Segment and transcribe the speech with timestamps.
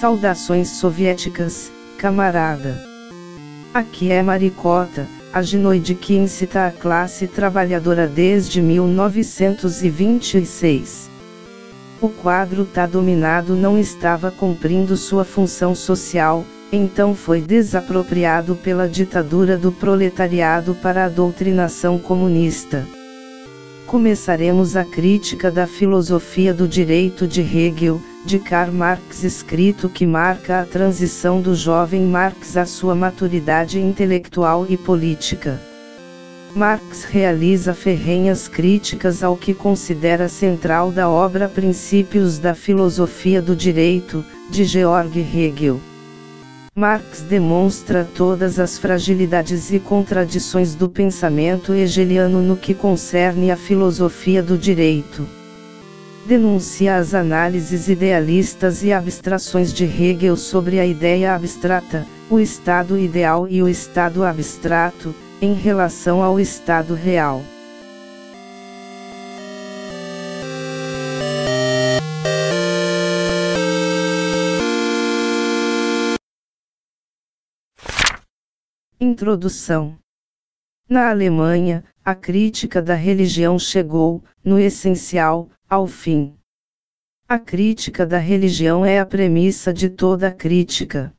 [0.00, 2.80] Saudações soviéticas, camarada.
[3.74, 11.10] Aqui é Maricota, a ginoide que incita a classe trabalhadora desde 1926.
[12.00, 19.58] O quadro tá dominado não estava cumprindo sua função social, então foi desapropriado pela ditadura
[19.58, 22.86] do proletariado para a doutrinação comunista.
[23.84, 30.60] Começaremos a crítica da filosofia do direito de Hegel, de Karl Marx escrito que marca
[30.60, 35.60] a transição do jovem Marx à sua maturidade intelectual e política.
[36.54, 44.24] Marx realiza ferrenhas críticas ao que considera central da obra Princípios da Filosofia do Direito,
[44.50, 45.80] de Georg Hegel.
[46.74, 54.42] Marx demonstra todas as fragilidades e contradições do pensamento hegeliano no que concerne à filosofia
[54.42, 55.37] do direito.
[56.28, 63.48] Denuncia as análises idealistas e abstrações de Hegel sobre a ideia abstrata, o estado ideal
[63.48, 67.42] e o estado abstrato, em relação ao estado real.
[79.00, 79.96] Introdução
[80.86, 86.34] Na Alemanha, a crítica da religião chegou, no essencial, ao fim.
[87.28, 91.12] A crítica da religião é a premissa de toda crítica.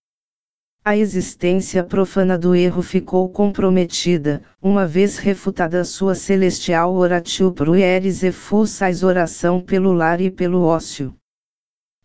[0.83, 8.31] A existência profana do erro ficou comprometida, uma vez refutada sua celestial oratio prueris e
[8.31, 11.15] fussais oração pelo lar e pelo ócio.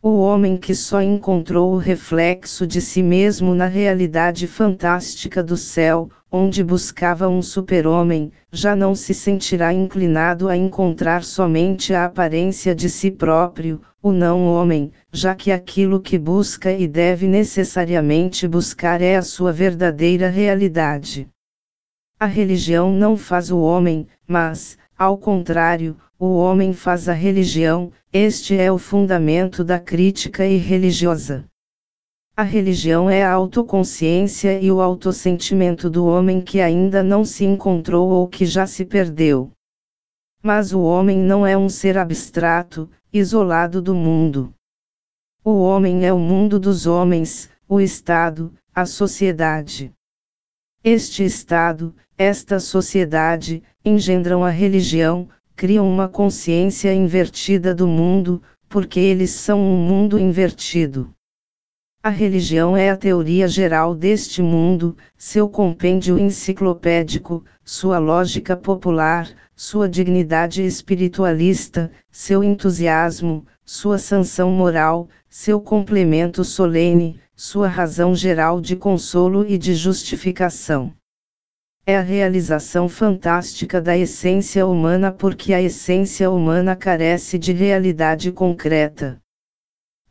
[0.06, 6.10] O homem que só encontrou o reflexo de si mesmo na realidade fantástica do céu,
[6.30, 12.90] onde buscava um super-homem, já não se sentirá inclinado a encontrar somente a aparência de
[12.90, 19.22] si próprio, o não-homem, já que aquilo que busca e deve necessariamente buscar é a
[19.22, 21.26] sua verdadeira realidade.
[22.20, 28.56] A religião não faz o homem, mas, ao contrário, o homem faz a religião, este
[28.56, 31.44] é o fundamento da crítica irreligiosa.
[32.36, 38.08] A religião é a autoconsciência e o autossentimento do homem que ainda não se encontrou
[38.08, 39.52] ou que já se perdeu.
[40.42, 44.52] Mas o homem não é um ser abstrato, isolado do mundo.
[45.44, 49.92] O homem é o mundo dos homens, o Estado, a sociedade.
[50.86, 59.30] Este Estado, esta sociedade, engendram a religião, criam uma consciência invertida do mundo, porque eles
[59.30, 61.10] são um mundo invertido.
[62.02, 69.88] A religião é a teoria geral deste mundo, seu compêndio enciclopédico, sua lógica popular, sua
[69.88, 79.44] dignidade espiritualista, seu entusiasmo, sua sanção moral, seu complemento solene, sua razão geral de consolo
[79.46, 80.94] e de justificação
[81.86, 89.20] é a realização fantástica da essência humana porque a essência humana carece de realidade concreta.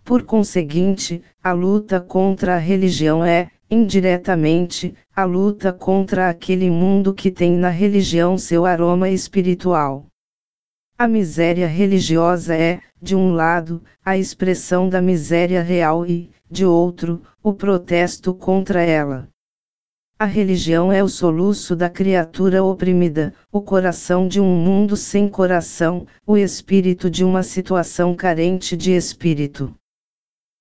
[0.03, 7.31] Por conseguinte, a luta contra a religião é, indiretamente, a luta contra aquele mundo que
[7.31, 10.05] tem na religião seu aroma espiritual.
[10.95, 17.21] A miséria religiosa é, de um lado, a expressão da miséria real e, de outro,
[17.41, 19.27] o protesto contra ela.
[20.19, 26.05] A religião é o soluço da criatura oprimida, o coração de um mundo sem coração,
[26.25, 29.73] o espírito de uma situação carente de espírito.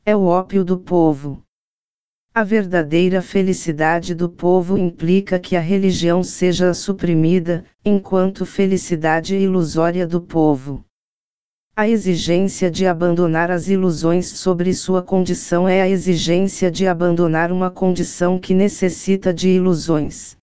[0.05, 1.43] É o ópio do povo.
[2.35, 10.21] A verdadeira felicidade do povo implica que a religião seja suprimida, enquanto felicidade ilusória do
[10.21, 10.83] povo.
[11.75, 17.71] A exigência de abandonar as ilusões sobre sua condição é a exigência de abandonar uma
[17.71, 20.37] condição que necessita de ilusões.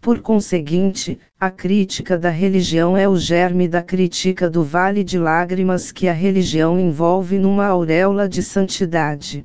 [0.00, 5.92] Por conseguinte, a crítica da religião é o germe da crítica do vale de lágrimas
[5.92, 9.44] que a religião envolve numa auréola de santidade.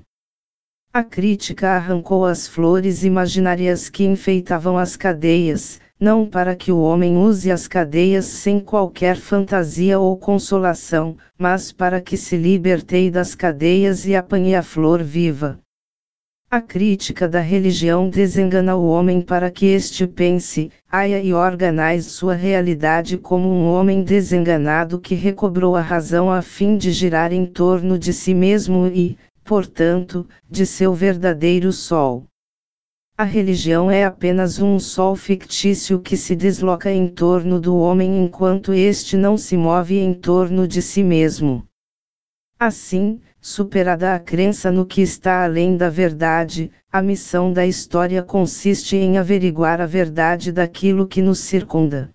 [0.93, 7.17] A crítica arrancou as flores imaginárias que enfeitavam as cadeias, não para que o homem
[7.17, 14.05] use as cadeias sem qualquer fantasia ou consolação, mas para que se libertei das cadeias
[14.05, 15.57] e apanhe a flor viva.
[16.51, 22.35] A crítica da religião desengana o homem para que este pense, aia e organize sua
[22.35, 27.97] realidade como um homem desenganado que recobrou a razão a fim de girar em torno
[27.97, 32.25] de si mesmo e, portanto, de seu verdadeiro sol.
[33.17, 38.73] A religião é apenas um sol fictício que se desloca em torno do homem enquanto
[38.73, 41.65] este não se move em torno de si mesmo.
[42.59, 48.97] Assim, superada a crença no que está além da verdade, a missão da história consiste
[48.97, 52.09] em averiguar a verdade daquilo que nos circunda.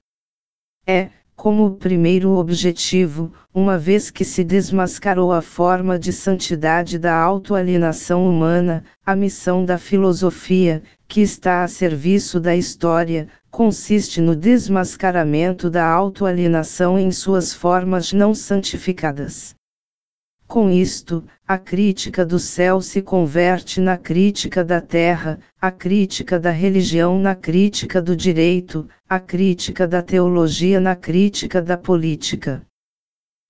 [0.87, 1.09] É,
[1.41, 8.29] como o primeiro objetivo, uma vez que se desmascarou a forma de santidade da autoalienação
[8.29, 15.87] humana, a missão da filosofia, que está a serviço da história, consiste no desmascaramento da
[15.87, 19.55] autoalienação em suas formas não santificadas.
[20.51, 26.51] Com isto, a crítica do céu se converte na crítica da terra, a crítica da
[26.51, 32.67] religião na crítica do direito, a crítica da teologia na crítica da política.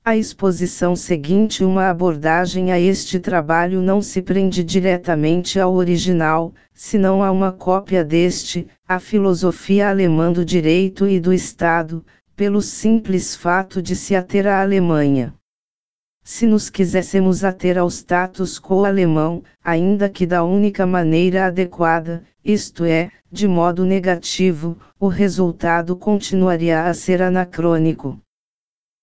[0.05, 7.23] A exposição seguinte, uma abordagem a este trabalho, não se prende diretamente ao original, senão
[7.23, 12.05] a uma cópia deste, a filosofia alemã do direito e do Estado,
[12.37, 15.33] pelo simples fato de se ater à Alemanha.
[16.33, 22.85] Se nos quiséssemos ater ao status quo alemão, ainda que da única maneira adequada, isto
[22.85, 28.17] é, de modo negativo, o resultado continuaria a ser anacrônico.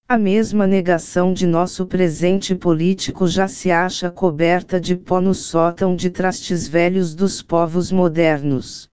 [0.08, 5.98] A mesma negação de nosso presente político já se acha coberta de pó no sótão
[5.98, 8.90] de trastes velhos dos povos modernos.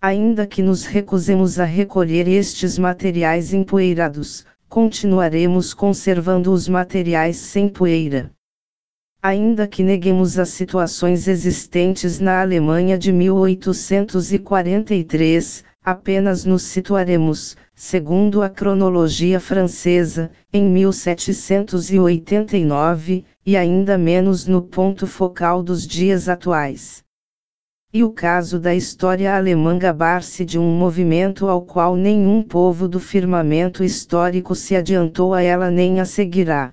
[0.00, 8.30] Ainda que nos recusemos a recolher estes materiais empoeirados, continuaremos conservando os materiais sem poeira.
[9.20, 18.48] Ainda que neguemos as situações existentes na Alemanha de 1843, apenas nos situaremos, segundo a
[18.48, 27.02] cronologia francesa, em 1789, e ainda menos no ponto focal dos dias atuais.
[27.92, 33.00] E o caso da história alemã gabar-se de um movimento ao qual nenhum povo do
[33.00, 36.72] firmamento histórico se adiantou a ela nem a seguirá.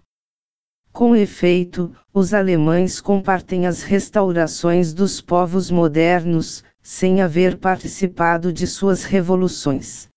[0.93, 9.03] Com efeito, os alemães compartem as restaurações dos povos modernos, sem haver participado de suas
[9.03, 10.07] revoluções.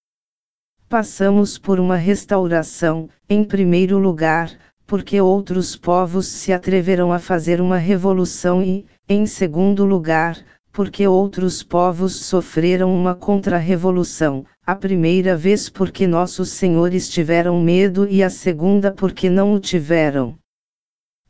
[0.87, 4.55] Passamos por uma restauração, em primeiro lugar,
[4.87, 10.37] porque outros povos se atreveram a fazer uma revolução e, em segundo lugar,
[10.81, 18.23] porque outros povos sofreram uma contra-revolução, a primeira vez porque nossos senhores tiveram medo e
[18.23, 20.39] a segunda porque não o tiveram.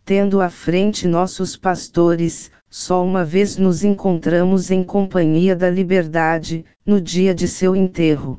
[0.04, 7.00] Tendo à frente nossos pastores, só uma vez nos encontramos em companhia da liberdade, no
[7.00, 8.38] dia de seu enterro.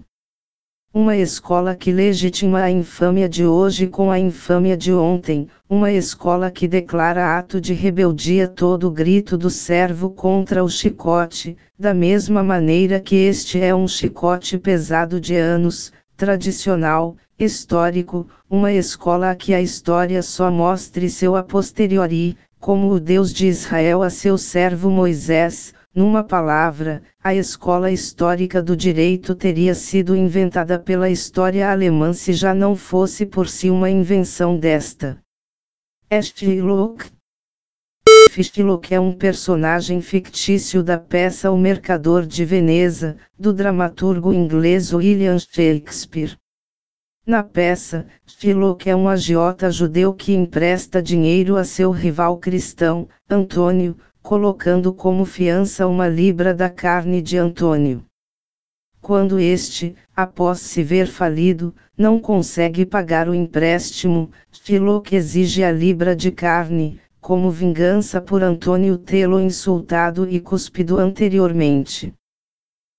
[0.93, 6.51] Uma escola que legitima a infâmia de hoje com a infâmia de ontem, uma escola
[6.51, 12.99] que declara ato de rebeldia todo grito do servo contra o chicote, da mesma maneira
[12.99, 19.61] que este é um chicote pesado de anos, tradicional, histórico, uma escola a que a
[19.61, 25.73] história só mostre seu a posteriori, como o Deus de Israel a seu servo Moisés,
[25.93, 32.53] numa palavra, a escola histórica do direito teria sido inventada pela história alemã se já
[32.53, 35.21] não fosse por si uma invenção desta.
[36.21, 37.11] Stilok
[38.41, 45.37] Stilok é um personagem fictício da peça O Mercador de Veneza, do dramaturgo inglês William
[45.37, 46.37] Shakespeare.
[47.25, 53.95] Na peça, Stilok é um agiota judeu que empresta dinheiro a seu rival cristão, Antônio,
[54.21, 58.03] colocando como fiança uma libra da carne de Antônio.
[59.01, 66.15] Quando este, após se ver falido, não consegue pagar o empréstimo, Filoque exige a libra
[66.15, 72.13] de carne, como vingança por Antônio tê-lo insultado e cuspido anteriormente.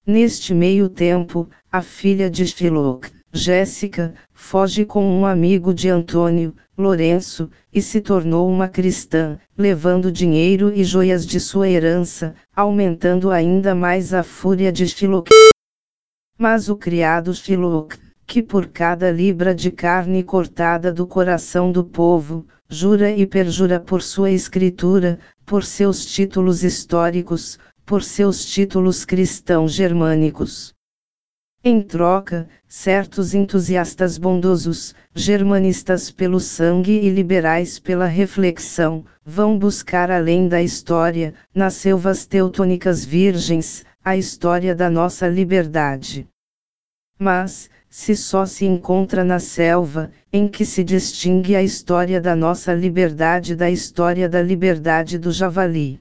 [0.04, 7.48] Neste meio tempo, a filha de Filoque, Jéssica, foge com um amigo de Antônio, Lourenço,
[7.72, 14.12] e se tornou uma cristã, levando dinheiro e joias de sua herança, aumentando ainda mais
[14.12, 15.32] a fúria de Filoque.
[16.38, 22.46] Mas o criado Filoque, que por cada libra de carne cortada do coração do povo,
[22.68, 30.74] jura e perjura por sua escritura, por seus títulos históricos, por seus títulos cristãos germânicos.
[31.64, 40.48] Em troca, certos entusiastas bondosos, germanistas pelo sangue e liberais pela reflexão, vão buscar além
[40.48, 46.26] da história, nas selvas teutônicas virgens, a história da nossa liberdade.
[47.16, 52.74] Mas, se só se encontra na selva, em que se distingue a história da nossa
[52.74, 56.00] liberdade da história da liberdade do javali.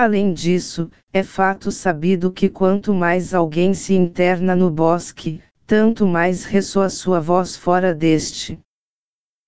[0.00, 6.44] Além disso, é fato sabido que quanto mais alguém se interna no bosque, tanto mais
[6.44, 8.60] ressoa sua voz fora deste.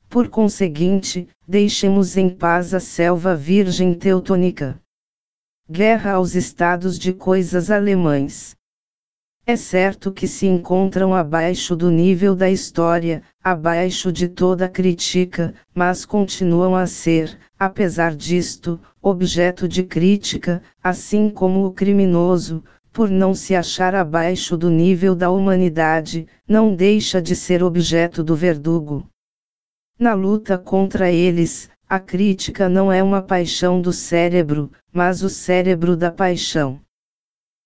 [0.09, 4.77] por conseguinte, deixemos em paz a selva virgem teutônica.
[5.71, 8.57] Guerra aos estados de coisas alemães.
[9.51, 16.05] É certo que se encontram abaixo do nível da história, abaixo de toda crítica, mas
[16.05, 23.57] continuam a ser, apesar disto, objeto de crítica, assim como o criminoso, por não se
[23.57, 29.05] achar abaixo do nível da humanidade, não deixa de ser objeto do verdugo.
[29.99, 35.97] Na luta contra eles, a crítica não é uma paixão do cérebro, mas o cérebro
[35.97, 36.79] da paixão.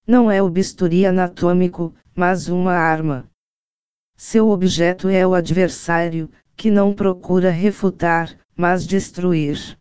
[0.07, 3.27] Não é o bisturi anatômico, mas uma arma.
[4.17, 9.79] Seu objeto é o adversário, que não procura refutar, mas destruir.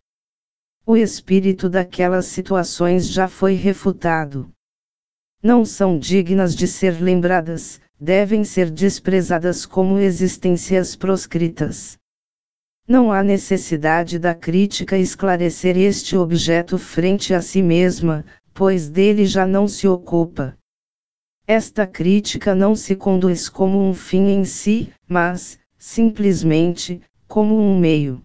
[0.86, 4.50] O espírito daquelas situações já foi refutado.
[5.42, 11.98] Não são dignas de ser lembradas, devem ser desprezadas como existências proscritas.
[12.88, 19.44] Não há necessidade da crítica esclarecer este objeto frente a si mesma, pois dele já
[19.44, 20.56] não se ocupa.
[21.46, 28.22] Esta crítica não se conduz como um fim em si, mas, simplesmente, como um meio.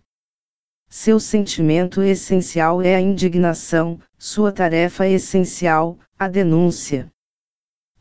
[0.88, 7.12] Seu sentimento essencial é a indignação, sua tarefa essencial, a denúncia.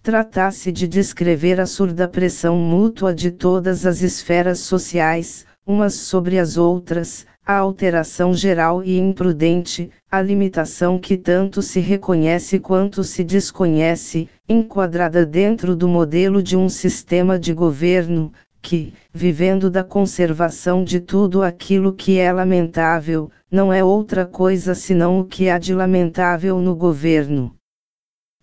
[0.02, 6.56] Trata-se de descrever a surda pressão mútua de todas as esferas sociais, umas sobre as
[6.56, 14.28] outras, a alteração geral e imprudente, a limitação que tanto se reconhece quanto se desconhece,
[14.46, 21.42] enquadrada dentro do modelo de um sistema de governo, que, vivendo da conservação de tudo
[21.42, 26.76] aquilo que é lamentável, não é outra coisa senão o que há de lamentável no
[26.76, 27.56] governo.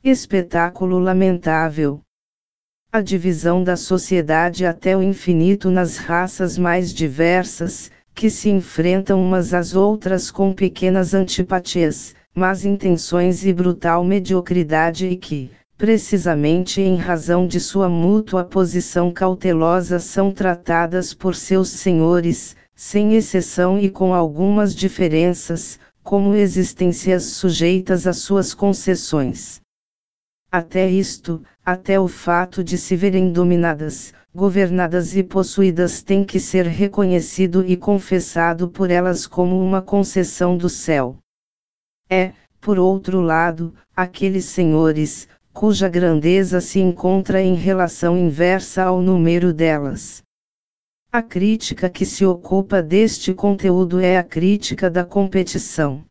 [0.03, 2.01] Espetáculo lamentável
[2.91, 9.53] a divisão da sociedade até o infinito nas raças mais diversas, que se enfrentam umas
[9.53, 17.45] às outras com pequenas antipatias, más intenções e brutal mediocridade e que, precisamente em razão
[17.45, 24.73] de sua mútua posição cautelosa, são tratadas por seus senhores, sem exceção e com algumas
[24.73, 29.59] diferenças, como existências sujeitas às suas concessões.
[30.49, 36.65] Até isto, até o fato de se verem dominadas, governadas e possuídas tem que ser
[36.65, 41.17] reconhecido e confessado por elas como uma concessão do céu.
[42.09, 49.53] É, por outro lado, aqueles senhores, cuja grandeza se encontra em relação inversa ao número
[49.53, 50.21] delas.
[51.09, 56.03] A crítica que se ocupa deste conteúdo é a crítica da competição.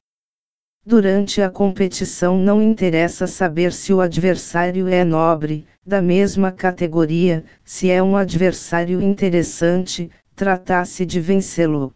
[0.86, 7.90] Durante a competição não interessa saber se o adversário é nobre, da mesma categoria, se
[7.90, 11.94] é um adversário interessante, tratasse de vencê-lo.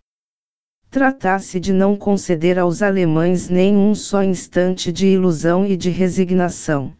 [0.90, 6.94] Tratasse de não conceder aos alemães nem um só instante de ilusão e de resignação.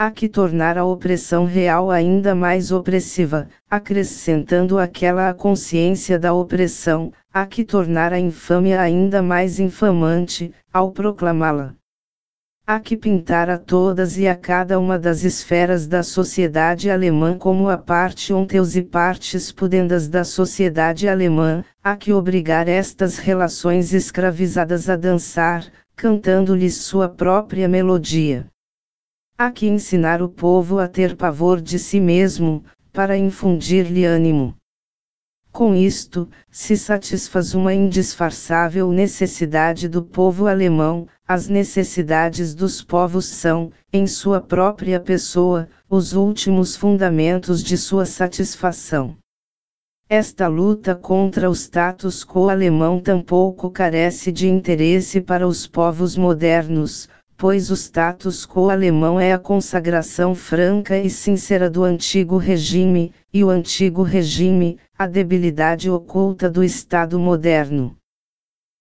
[0.00, 7.12] Há que tornar a opressão real ainda mais opressiva, acrescentando aquela a consciência da opressão,
[7.34, 11.74] há que tornar a infâmia ainda mais infamante, ao proclamá-la.
[12.64, 17.68] Há que pintar a todas e a cada uma das esferas da sociedade alemã como
[17.68, 24.88] a parte onteus e partes pudendas da sociedade alemã, há que obrigar estas relações escravizadas
[24.88, 28.46] a dançar, cantando-lhes sua própria melodia.
[29.40, 34.56] Há que ensinar o povo a ter pavor de si mesmo, para infundir-lhe ânimo.
[35.52, 43.70] Com isto, se satisfaz uma indisfarçável necessidade do povo alemão, as necessidades dos povos são,
[43.92, 49.16] em sua própria pessoa, os últimos fundamentos de sua satisfação.
[50.08, 57.08] Esta luta contra o status quo alemão tampouco carece de interesse para os povos modernos,
[57.38, 63.44] pois o status quo alemão é a consagração franca e sincera do antigo regime, e
[63.44, 67.96] o antigo regime, a debilidade oculta do Estado moderno.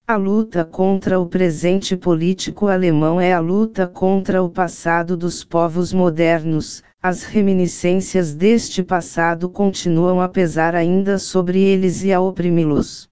[0.08, 5.94] A luta contra o presente político alemão é a luta contra o passado dos povos
[5.94, 13.08] modernos, as reminiscências deste passado continuam a pesar ainda sobre eles e a oprimi-los.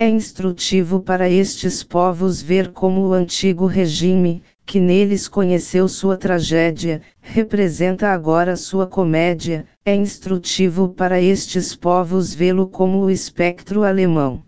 [0.00, 7.02] É instrutivo para estes povos ver como o antigo regime, que neles conheceu sua tragédia,
[7.20, 14.44] representa agora sua comédia, é instrutivo para estes povos vê-lo como o espectro alemão.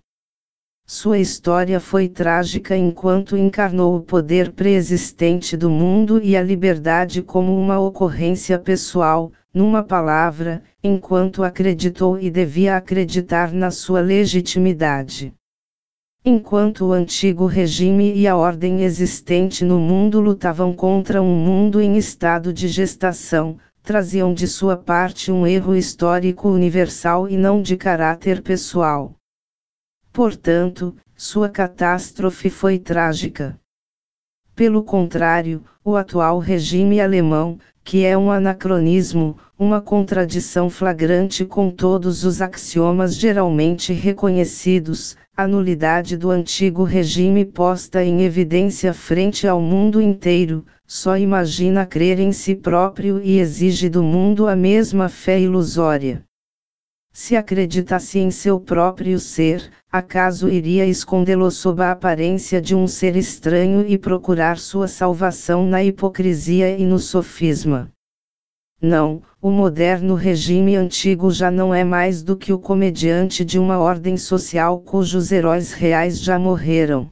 [0.87, 7.59] Sua história foi trágica enquanto encarnou o poder preexistente do mundo e a liberdade como
[7.59, 15.35] uma ocorrência pessoal, numa palavra, enquanto acreditou e devia acreditar na sua legitimidade.
[16.23, 21.97] Enquanto o antigo regime e a ordem existente no mundo lutavam contra um mundo em
[21.97, 28.43] estado de gestação, traziam de sua parte um erro histórico universal e não de caráter
[28.43, 29.17] pessoal.
[30.13, 33.59] Portanto, sua catástrofe foi trágica.
[34.55, 37.59] Pelo contrário, o atual regime alemão,
[37.91, 46.17] que é um anacronismo, uma contradição flagrante com todos os axiomas geralmente reconhecidos, a nulidade
[46.17, 52.55] do antigo regime posta em evidência frente ao mundo inteiro, só imagina crer em si
[52.55, 56.23] próprio e exige do mundo a mesma fé ilusória.
[57.13, 63.17] Se acreditasse em seu próprio ser, acaso iria escondê-lo sob a aparência de um ser
[63.17, 67.91] estranho e procurar sua salvação na hipocrisia e no sofisma?
[68.81, 73.79] Não, o moderno regime antigo já não é mais do que o comediante de uma
[73.79, 77.11] ordem social cujos heróis reais já morreram.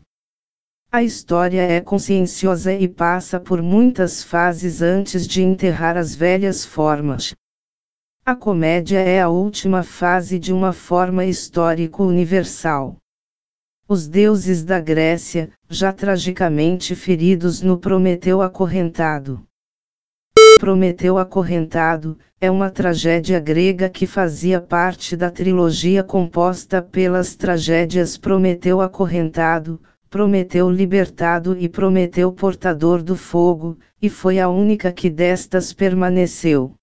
[0.91, 7.35] A história é conscienciosa e passa por muitas fases antes de enterrar as velhas formas.
[8.29, 12.99] A comédia é a última fase de uma forma histórico universal.
[13.89, 19.43] Os deuses da Grécia, já tragicamente feridos no Prometeu acorrentado,
[20.61, 28.83] Prometeu Acorrentado, é uma tragédia grega que fazia parte da trilogia composta pelas tragédias Prometeu
[28.83, 29.81] Acorrentado,
[30.11, 36.78] Prometeu Libertado e Prometeu Portador do Fogo, e foi a única que destas permaneceu.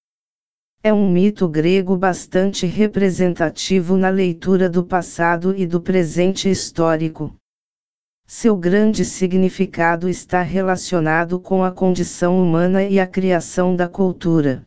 [0.82, 7.34] É um mito grego bastante representativo na leitura do passado e do presente histórico.
[8.26, 14.66] Seu grande significado está relacionado com a condição humana e a criação da cultura.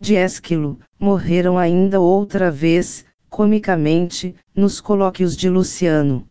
[0.00, 6.28] De Ésquilo, morreram ainda outra vez, comicamente, nos colóquios de Luciano.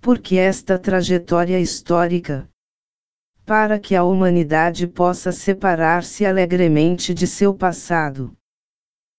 [0.00, 2.48] Por que esta trajetória histórica?
[3.48, 8.36] Para que a humanidade possa separar-se alegremente de seu passado.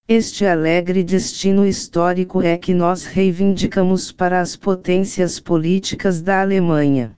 [0.07, 7.15] Este alegre destino histórico é que nós reivindicamos para as potências políticas da Alemanha.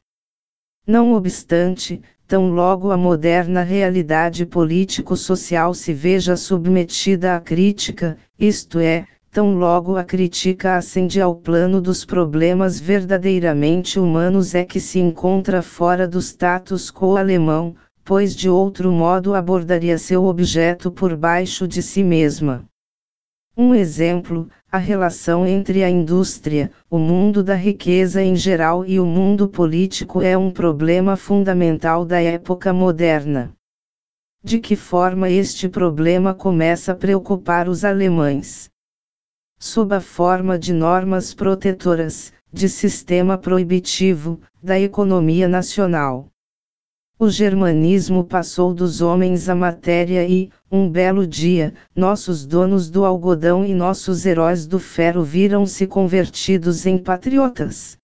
[0.88, 9.06] Não obstante, tão logo a moderna realidade político-social se veja submetida à crítica, isto é,
[9.32, 15.62] tão logo a crítica ascende ao plano dos problemas verdadeiramente humanos é que se encontra
[15.62, 21.82] fora do status quo alemão, pois de outro modo abordaria seu objeto por baixo de
[21.82, 22.66] si mesma.
[23.56, 29.06] Um exemplo, a relação entre a indústria, o mundo da riqueza em geral e o
[29.06, 33.54] mundo político é um problema fundamental da época moderna.
[34.44, 38.70] De que forma este problema começa a preocupar os alemães?
[39.64, 46.30] Sob a forma de normas protetoras, de sistema proibitivo, da economia nacional.
[47.20, 53.64] O germanismo passou dos homens à matéria e, um belo dia, nossos donos do algodão
[53.64, 58.00] e nossos heróis do ferro viram-se convertidos em patriotas.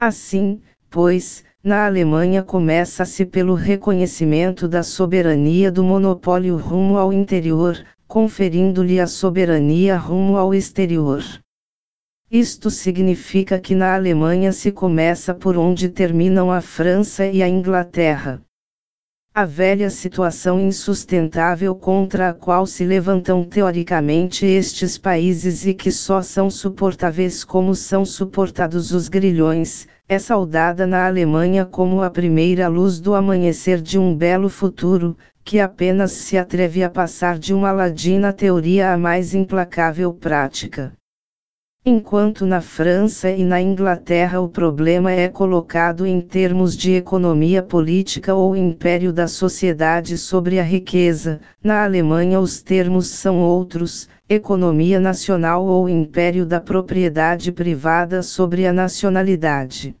[0.00, 0.60] Assim,
[0.90, 9.06] pois, na Alemanha começa-se pelo reconhecimento da soberania do monopólio rumo ao interior, conferindo-lhe a
[9.06, 11.22] soberania rumo ao exterior.
[12.30, 18.42] Isto significa que na Alemanha se começa por onde terminam a França e a Inglaterra.
[19.36, 26.22] A velha situação insustentável contra a qual se levantam teoricamente estes países e que só
[26.22, 33.00] são suportáveis como são suportados os grilhões, é saudada na Alemanha como a primeira luz
[33.00, 38.32] do amanhecer de um belo futuro, que apenas se atreve a passar de uma ladina
[38.32, 40.92] teoria à mais implacável prática.
[41.86, 48.34] Enquanto na França e na Inglaterra o problema é colocado em termos de economia política
[48.34, 55.66] ou império da sociedade sobre a riqueza, na Alemanha os termos são outros, economia nacional
[55.66, 59.94] ou império da propriedade privada sobre a nacionalidade.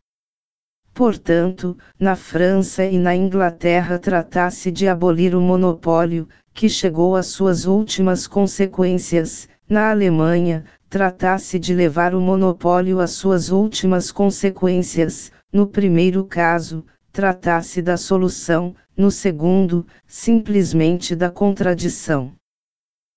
[0.94, 7.66] Portanto, na França e na Inglaterra tratasse de abolir o monopólio, que chegou às suas
[7.66, 16.24] últimas consequências, na Alemanha, tratasse de levar o monopólio às suas últimas consequências, no primeiro
[16.24, 22.30] caso, tratasse da solução, no segundo, simplesmente da contradição.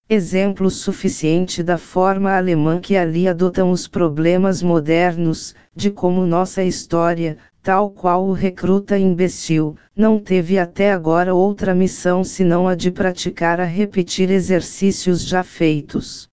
[0.10, 7.38] Exemplo suficiente da forma alemã que ali adotam os problemas modernos, de como nossa história,
[7.68, 13.60] tal qual o recruta imbecil, não teve até agora outra missão senão a de praticar
[13.60, 16.30] a repetir exercícios já feitos.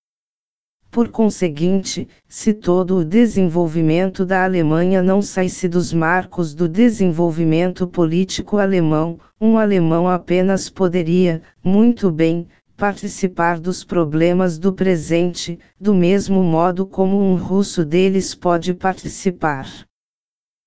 [0.92, 8.58] Por conseguinte, se todo o desenvolvimento da Alemanha não saísse dos marcos do desenvolvimento político
[8.58, 16.86] alemão, um alemão apenas poderia, muito bem, participar dos problemas do presente, do mesmo modo
[16.86, 19.66] como um russo deles pode participar.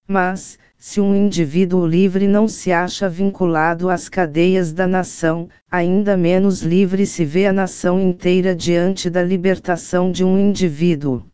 [0.08, 6.62] Mas, se um indivíduo livre não se acha vinculado às cadeias da nação, ainda menos
[6.62, 11.26] livre se vê a nação inteira diante da libertação de um indivíduo.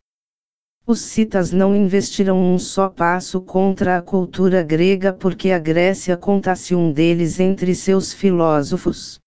[0.88, 6.74] Os citas não investirão um só passo contra a cultura grega porque a Grécia contasse
[6.74, 9.20] um deles entre seus filósofos.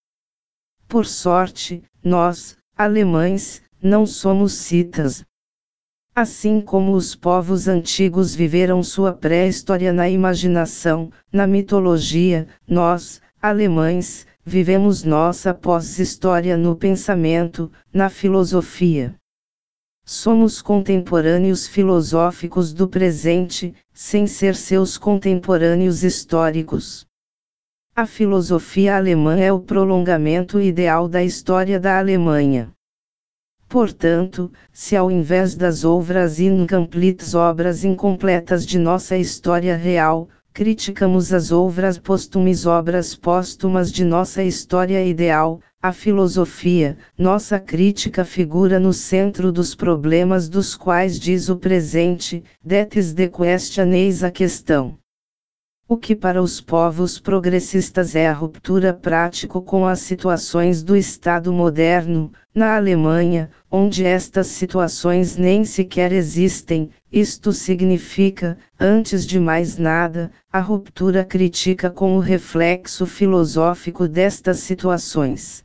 [0.88, 5.24] Por sorte, nós, alemães, não somos citas,
[6.18, 15.04] Assim como os povos antigos viveram sua pré-história na imaginação, na mitologia, nós, alemães, vivemos
[15.04, 19.14] nossa pós-história no pensamento, na filosofia.
[20.06, 27.06] Somos contemporâneos filosóficos do presente, sem ser seus contemporâneos históricos.
[27.94, 32.72] A filosofia alemã é o prolongamento ideal da história da Alemanha.
[33.68, 41.50] Portanto, se ao invés das obras incompletas obras incompletas de nossa história real, criticamos as
[41.50, 49.52] obras póstumas obras póstumas de nossa história ideal, a filosofia, nossa crítica figura no centro
[49.52, 54.96] dos problemas dos quais diz o presente, that is the question eis a questão.
[55.88, 61.52] O que para os povos progressistas é a ruptura prático com as situações do Estado
[61.52, 70.32] moderno, na Alemanha, onde estas situações nem sequer existem, isto significa, antes de mais nada,
[70.52, 75.62] a ruptura crítica com o reflexo filosófico destas situações.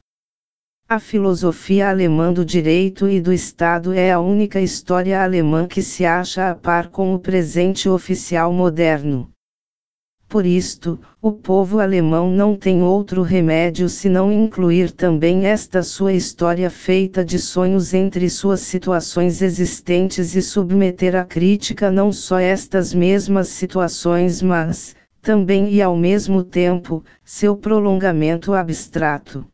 [0.88, 6.06] A filosofia alemã do direito e do Estado é a única história alemã que se
[6.06, 9.31] acha a par com o presente oficial moderno.
[10.32, 16.70] Por isto, o povo alemão não tem outro remédio senão incluir também esta sua história
[16.70, 23.50] feita de sonhos entre suas situações existentes e submeter à crítica não só estas mesmas
[23.50, 29.46] situações, mas, também e ao mesmo tempo, seu prolongamento abstrato.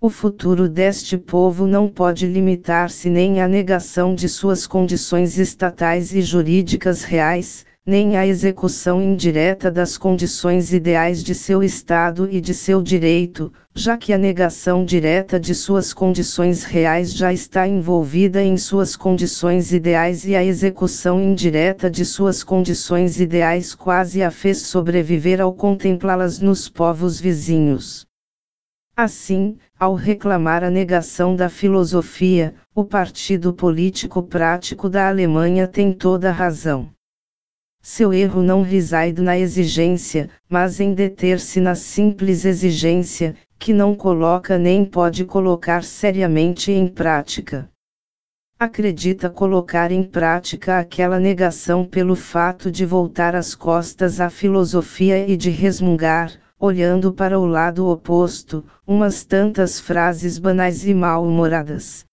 [0.00, 6.22] O futuro deste povo não pode limitar-se nem à negação de suas condições estatais e
[6.22, 12.80] jurídicas reais, nem a execução indireta das condições ideais de seu Estado e de seu
[12.80, 18.94] direito, já que a negação direta de suas condições reais já está envolvida em suas
[18.94, 25.52] condições ideais e a execução indireta de suas condições ideais quase a fez sobreviver ao
[25.52, 28.06] contemplá-las nos povos vizinhos.
[28.96, 36.28] Assim, ao reclamar a negação da filosofia, o partido político prático da Alemanha tem toda
[36.28, 36.88] a razão.
[37.84, 44.56] Seu erro não reside na exigência, mas em deter-se na simples exigência, que não coloca
[44.56, 47.68] nem pode colocar seriamente em prática.
[48.56, 55.36] Acredita colocar em prática aquela negação pelo fato de voltar as costas à filosofia e
[55.36, 62.04] de resmungar, olhando para o lado oposto, umas tantas frases banais e mal-humoradas.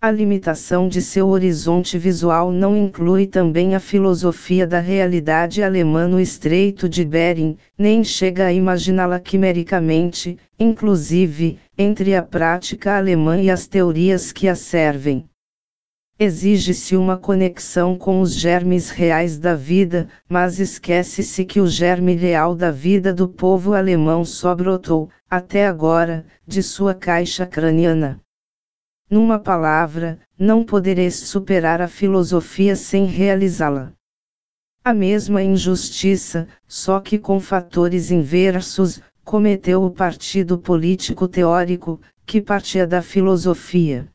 [0.00, 6.20] A limitação de seu horizonte visual não inclui também a filosofia da realidade alemã no
[6.20, 13.66] Estreito de Bering, nem chega a imaginá-la quimericamente, inclusive, entre a prática alemã e as
[13.66, 15.24] teorias que a servem.
[16.16, 22.54] Exige-se uma conexão com os germes reais da vida, mas esquece-se que o germe real
[22.54, 28.20] da vida do povo alemão só brotou, até agora, de sua caixa craniana.
[29.10, 33.92] Numa palavra, não podereis superar a filosofia sem realizá-la.
[34.84, 42.86] A mesma injustiça, só que com fatores inversos, cometeu o partido político teórico, que partia
[42.86, 44.08] da filosofia.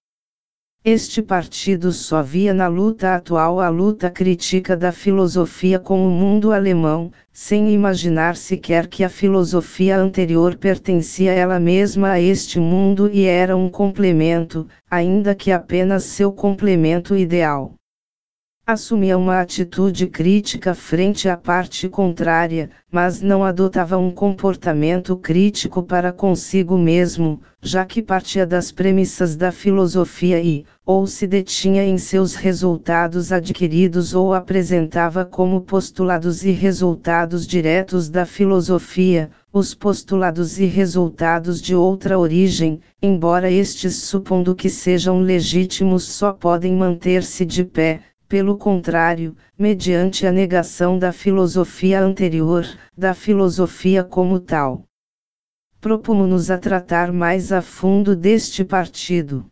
[0.85, 6.51] Este partido só via na luta atual a luta crítica da filosofia com o mundo
[6.51, 13.23] alemão, sem imaginar sequer que a filosofia anterior pertencia ela mesma a este mundo e
[13.23, 17.75] era um complemento, ainda que apenas seu complemento ideal.
[18.65, 26.13] Assumia uma atitude crítica frente à parte contrária, mas não adotava um comportamento crítico para
[26.13, 32.35] consigo mesmo, já que partia das premissas da filosofia e, ou se detinha em seus
[32.35, 41.61] resultados adquiridos ou apresentava como postulados e resultados diretos da filosofia, os postulados e resultados
[41.61, 47.99] de outra origem, embora estes supondo que sejam legítimos só podem manter-se de pé
[48.33, 52.65] pelo contrário, mediante a negação da filosofia anterior,
[52.97, 54.85] da filosofia como tal.
[55.79, 59.45] Propomos-nos a tratar mais a fundo deste partido.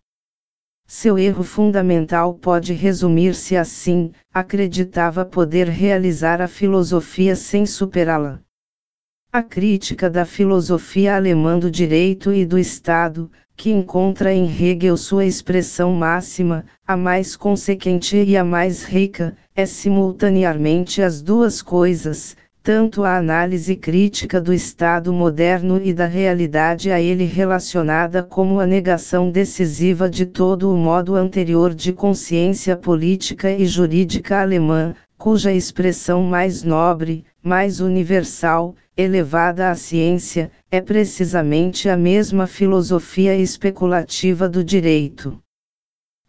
[0.87, 8.41] Seu erro fundamental pode resumir-se assim: acreditava poder realizar a filosofia sem superá-la.
[9.31, 15.23] A crítica da filosofia alemã do direito e do Estado, que encontra em Hegel sua
[15.23, 23.03] expressão máxima, a mais consequente e a mais rica, é simultaneamente as duas coisas, tanto
[23.03, 29.29] a análise crítica do Estado moderno e da realidade a ele relacionada como a negação
[29.29, 36.63] decisiva de todo o modo anterior de consciência política e jurídica alemã, cuja expressão mais
[36.63, 45.39] nobre, mais universal, elevada à ciência, é precisamente a mesma filosofia especulativa do direito.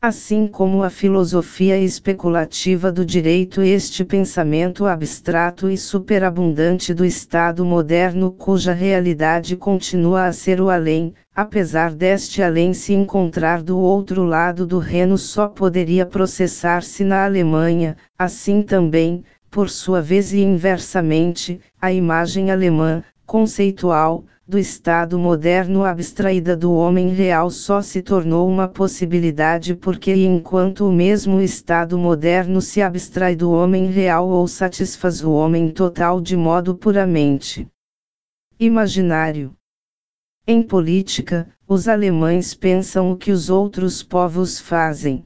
[0.04, 8.32] Assim como a filosofia especulativa do direito, este pensamento abstrato e superabundante do Estado moderno,
[8.32, 14.66] cuja realidade continua a ser o além, apesar deste além se encontrar do outro lado
[14.66, 21.92] do Reno, só poderia processar-se na Alemanha, assim também, por sua vez e inversamente, a
[21.92, 29.74] imagem alemã, conceitual, do Estado moderno abstraída do homem real só se tornou uma possibilidade
[29.74, 35.70] porque enquanto o mesmo Estado moderno se abstrai do homem real ou satisfaz o homem
[35.70, 37.66] total de modo puramente
[38.60, 39.56] imaginário.
[40.46, 45.24] Em política, os alemães pensam o que os outros povos fazem.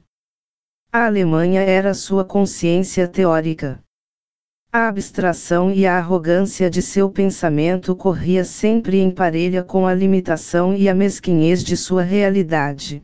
[0.93, 3.83] A Alemanha era sua consciência teórica.
[4.77, 10.71] A abstração e a arrogância de seu pensamento corria sempre em parelha com a limitação
[10.71, 13.01] e a mesquinhez de sua realidade.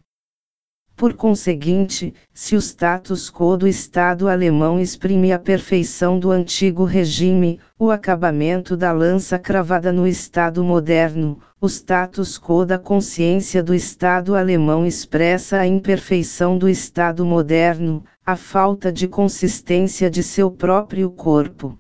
[0.96, 7.60] Por conseguinte, se o status quo do Estado alemão exprime a perfeição do antigo regime,
[7.80, 14.36] o acabamento da lança cravada no Estado moderno, o status quo da consciência do Estado
[14.36, 21.78] alemão expressa a imperfeição do Estado moderno, a falta de consistência de seu próprio corpo.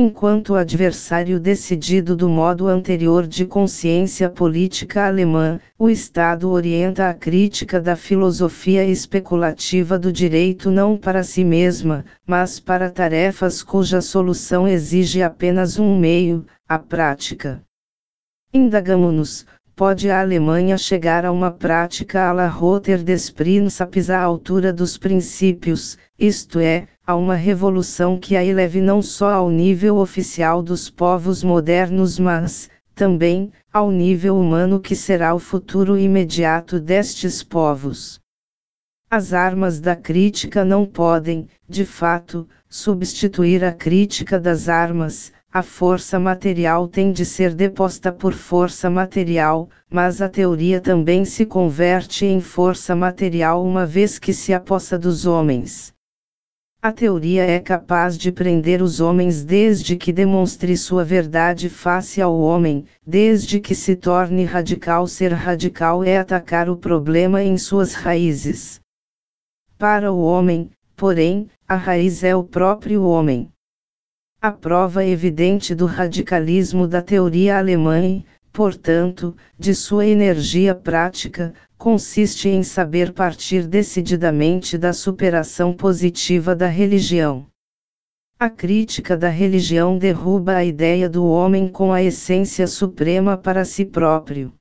[0.00, 7.80] Enquanto adversário decidido do modo anterior de consciência política alemã, o Estado orienta a crítica
[7.80, 15.20] da filosofia especulativa do direito não para si mesma, mas para tarefas cuja solução exige
[15.20, 17.60] apenas um meio, a prática.
[18.54, 19.46] Indagamo-nos,
[19.78, 24.98] pode a Alemanha chegar a uma prática à la Rotter des Princeps à altura dos
[24.98, 30.90] princípios, isto é, a uma revolução que a eleve não só ao nível oficial dos
[30.90, 38.18] povos modernos mas, também, ao nível humano que será o futuro imediato destes povos.
[39.08, 46.18] As armas da crítica não podem, de fato, substituir a crítica das armas, a força
[46.18, 52.38] material tem de ser deposta por força material, mas a teoria também se converte em
[52.38, 55.94] força material uma vez que se apossa dos homens.
[56.82, 62.38] A teoria é capaz de prender os homens desde que demonstre sua verdade face ao
[62.38, 65.06] homem, desde que se torne radical.
[65.06, 68.80] Ser radical é atacar o problema em suas raízes.
[69.78, 73.50] Para o homem, porém, a raiz é o próprio homem.
[74.40, 82.48] A prova evidente do radicalismo da teoria alemã e, portanto, de sua energia prática, consiste
[82.48, 87.48] em saber partir decididamente da superação positiva da religião.
[88.38, 93.84] A crítica da religião derruba a ideia do homem com a essência suprema para si
[93.84, 94.54] próprio.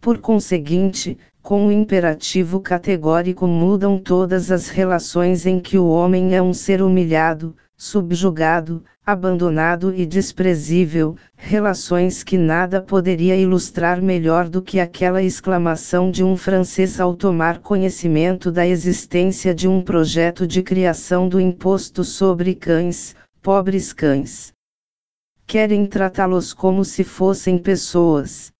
[0.00, 6.40] Por conseguinte, com o imperativo categórico mudam todas as relações em que o homem é
[6.40, 14.80] um ser humilhado, subjugado, abandonado e desprezível, relações que nada poderia ilustrar melhor do que
[14.80, 21.28] aquela exclamação de um francês ao tomar conhecimento da existência de um projeto de criação
[21.28, 24.52] do imposto sobre cães, pobres cães.
[25.46, 28.50] Querem tratá-los como se fossem pessoas.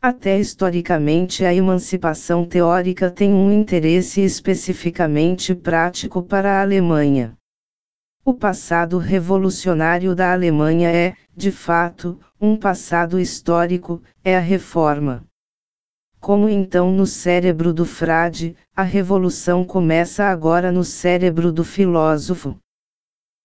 [0.00, 7.34] Até historicamente, a emancipação teórica tem um interesse especificamente prático para a Alemanha.
[8.28, 15.24] O passado revolucionário da Alemanha é, de fato, um passado histórico, é a reforma.
[16.18, 22.58] Como então no cérebro do frade, a revolução começa agora no cérebro do filósofo.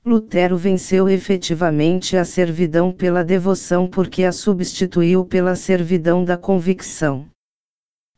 [0.03, 7.27] Lutero venceu efetivamente a servidão pela devoção porque a substituiu pela servidão da convicção.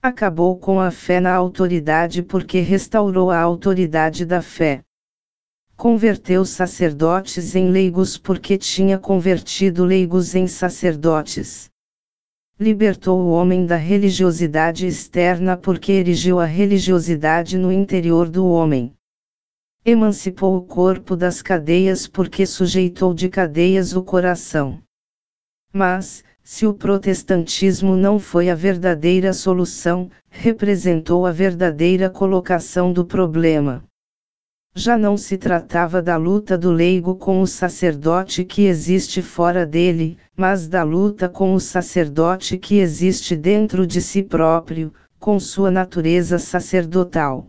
[0.02, 4.82] Acabou com a fé na autoridade porque restaurou a autoridade da fé.
[5.83, 11.69] Converteu sacerdotes em leigos porque tinha convertido leigos em sacerdotes.
[12.57, 18.93] Libertou o homem da religiosidade externa porque erigiu a religiosidade no interior do homem.
[19.83, 24.81] Emancipou o corpo das cadeias porque sujeitou de cadeias o coração.
[25.73, 33.83] Mas, se o protestantismo não foi a verdadeira solução, representou a verdadeira colocação do problema.
[34.75, 40.17] Já não se tratava da luta do leigo com o sacerdote que existe fora dele,
[40.36, 46.39] mas da luta com o sacerdote que existe dentro de si próprio, com sua natureza
[46.39, 47.47] sacerdotal.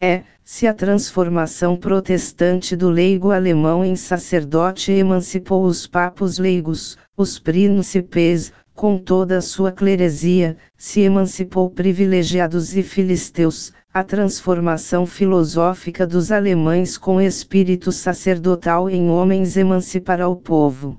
[0.00, 7.38] É, se a transformação protestante do leigo alemão em sacerdote emancipou os papos leigos, os
[7.38, 16.32] príncipes, com toda a sua cleresia, se emancipou privilegiados e filisteus, a transformação filosófica dos
[16.32, 20.98] alemães com espírito sacerdotal em homens emancipará o povo.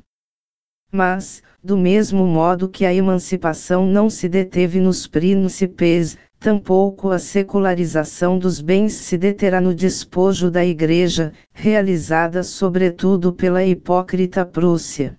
[0.89, 8.39] Mas, do mesmo modo que a emancipação não se deteve nos príncipes, tampouco a secularização
[8.39, 15.17] dos bens se deterá no despojo da Igreja, realizada sobretudo pela hipócrita Prússia.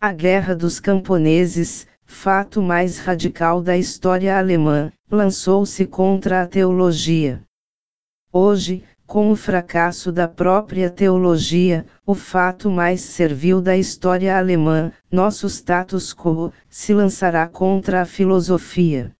[0.00, 7.42] A Guerra dos Camponeses, fato mais radical da história alemã, lançou-se contra a teologia.
[8.32, 15.48] Hoje, com o fracasso da própria teologia, o fato mais servil da história alemã, nosso
[15.48, 19.12] status quo, se lançará contra a filosofia.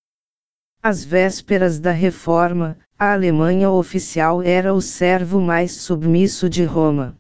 [0.81, 7.17] Às vésperas da reforma, a Alemanha oficial era o servo mais submisso de Roma.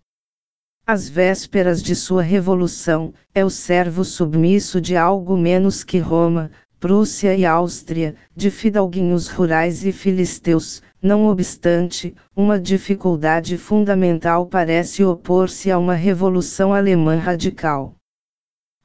[0.87, 6.50] Às vésperas de sua revolução, é o servo submisso de algo menos que Roma,
[6.81, 15.71] Prússia e Áustria, de fidalguinhos rurais e filisteus, não obstante, uma dificuldade fundamental parece opor-se
[15.71, 17.95] a uma revolução alemã radical.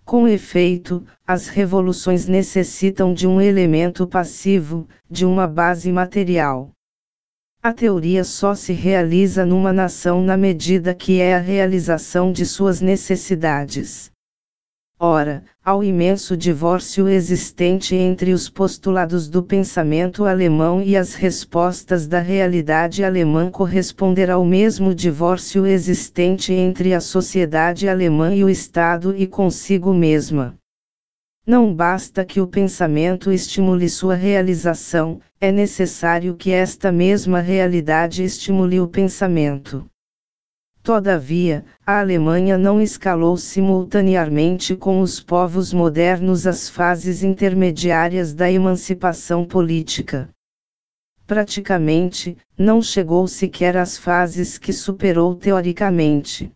[0.03, 6.71] Com efeito, as revoluções necessitam de um elemento passivo, de uma base material.
[7.63, 12.81] A teoria só se realiza numa nação na medida que é a realização de suas
[12.81, 14.11] necessidades.
[14.97, 22.19] Ora, ao imenso divórcio existente entre os postulados do pensamento alemão e as respostas da
[22.19, 29.27] realidade alemã corresponderá o mesmo divórcio existente entre a sociedade alemã e o Estado e
[29.27, 30.55] consigo mesma.
[31.45, 38.79] Não basta que o pensamento estimule sua realização, é necessário que esta mesma realidade estimule
[38.79, 39.85] o pensamento.
[40.85, 49.43] Todavia, a Alemanha não escalou simultaneamente com os povos modernos as fases intermediárias da emancipação
[49.43, 50.29] política.
[51.25, 56.51] Praticamente, não chegou sequer às fases que superou teoricamente.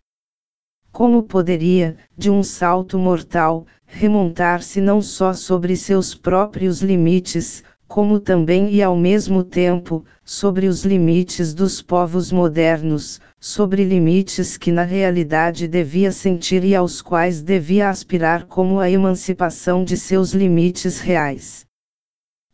[0.92, 8.72] Como poderia, de um salto mortal, remontar-se não só sobre seus próprios limites, como também
[8.72, 15.66] e ao mesmo tempo, sobre os limites dos povos modernos, sobre limites que na realidade
[15.66, 21.66] devia sentir e aos quais devia aspirar como a emancipação de seus limites reais.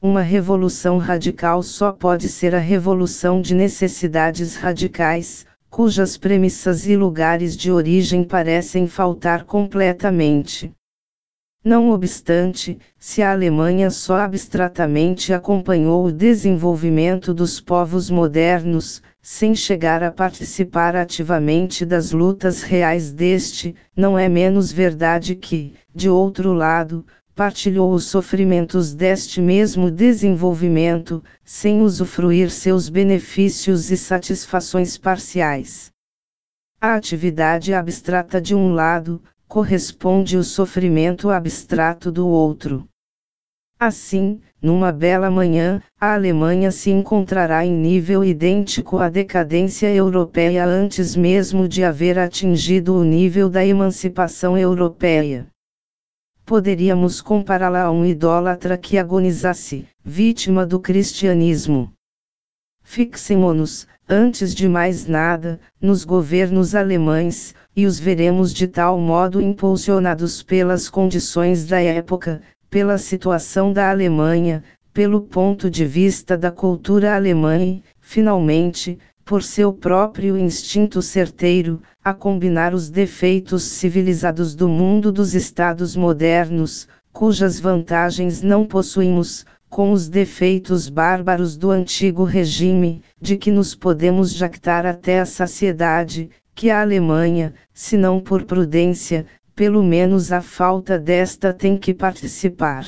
[0.00, 7.54] Uma revolução radical só pode ser a revolução de necessidades radicais, cujas premissas e lugares
[7.54, 10.72] de origem parecem faltar completamente.
[11.66, 20.00] Não obstante, se a Alemanha só abstratamente acompanhou o desenvolvimento dos povos modernos, sem chegar
[20.00, 27.04] a participar ativamente das lutas reais deste, não é menos verdade que, de outro lado,
[27.34, 35.90] partilhou os sofrimentos deste mesmo desenvolvimento, sem usufruir seus benefícios e satisfações parciais.
[36.80, 42.86] A atividade abstrata de um lado, corresponde o sofrimento abstrato do outro.
[43.78, 51.14] Assim, numa bela manhã, a Alemanha se encontrará em nível idêntico à decadência europeia antes
[51.14, 55.46] mesmo de haver atingido o nível da emancipação europeia.
[56.46, 61.92] poderíamos compará-la a um idólatra que agonizasse, vítima do cristianismo.
[62.84, 70.42] Fixemo-nos, antes de mais nada, nos governos alemães, e os veremos de tal modo impulsionados
[70.42, 74.64] pelas condições da época, pela situação da Alemanha,
[74.94, 82.14] pelo ponto de vista da cultura alemã e, finalmente, por seu próprio instinto certeiro, a
[82.14, 90.08] combinar os defeitos civilizados do mundo dos estados modernos, cujas vantagens não possuímos, com os
[90.08, 96.80] defeitos bárbaros do antigo regime, de que nos podemos jactar até a saciedade, que a
[96.80, 102.86] Alemanha, se não por prudência, pelo menos a falta desta tem que participar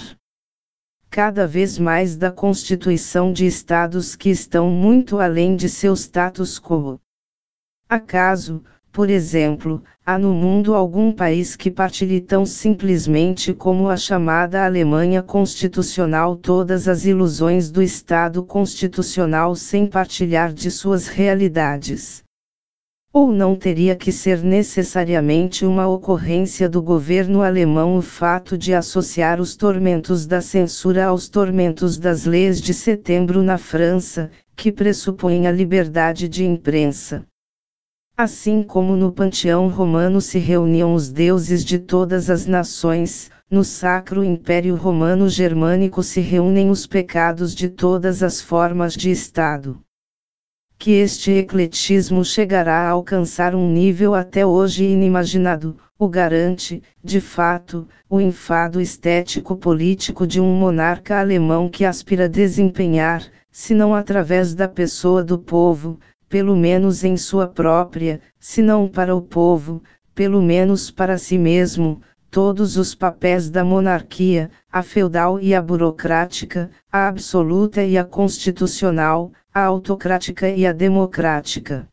[1.10, 6.98] cada vez mais da constituição de estados que estão muito além de seu status quo.
[7.88, 14.64] Acaso, por exemplo, há no mundo algum país que partilhe tão simplesmente como a chamada
[14.64, 22.22] Alemanha Constitucional todas as ilusões do Estado Constitucional sem partilhar de suas realidades?
[23.10, 29.40] Ou não teria que ser necessariamente uma ocorrência do governo alemão o fato de associar
[29.40, 35.50] os tormentos da censura aos tormentos das leis de setembro na França, que pressupõem a
[35.50, 37.24] liberdade de imprensa?
[38.14, 44.22] Assim como no panteão romano se reuniam os deuses de todas as nações, no Sacro
[44.22, 49.80] Império Romano Germânico se reúnem os pecados de todas as formas de Estado
[50.78, 57.88] que este ecletismo chegará a alcançar um nível até hoje inimaginado, o garante, de fato,
[58.08, 65.24] o enfado estético-político de um monarca alemão que aspira desempenhar, se não através da pessoa
[65.24, 65.98] do povo,
[66.28, 69.82] pelo menos em sua própria, se não para o povo,
[70.14, 72.00] pelo menos para si mesmo,
[72.30, 79.32] todos os papéis da monarquia, a feudal e a burocrática, a absoluta e a constitucional,
[79.58, 81.88] a autocrática e a democrática.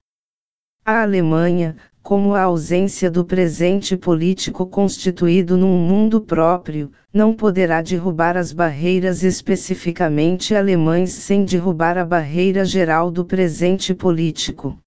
[0.85, 8.37] A Alemanha, como a ausência do presente político constituído num mundo próprio, não poderá derrubar
[8.37, 14.77] as barreiras especificamente alemães sem derrubar a barreira geral do presente político.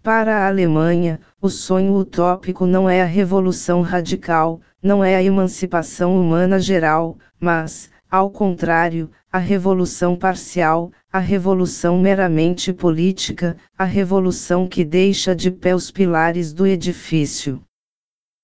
[0.00, 6.16] Para a Alemanha, o sonho utópico não é a revolução radical, não é a emancipação
[6.16, 14.84] humana geral, mas, ao contrário, a revolução parcial, a revolução meramente política, a revolução que
[14.84, 17.62] deixa de pé os pilares do edifício.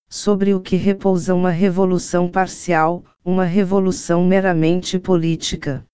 [0.08, 5.84] Sobre o que repousa uma revolução parcial, uma revolução meramente política.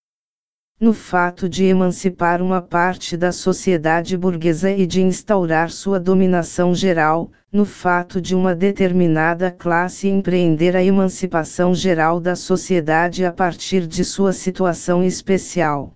[0.82, 7.30] No fato de emancipar uma parte da sociedade burguesa e de instaurar sua dominação geral,
[7.52, 14.04] no fato de uma determinada classe empreender a emancipação geral da sociedade a partir de
[14.04, 15.92] sua situação especial.